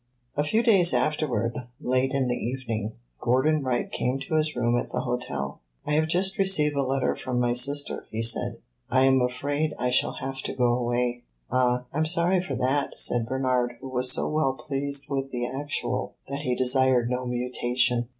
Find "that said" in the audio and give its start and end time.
12.55-13.27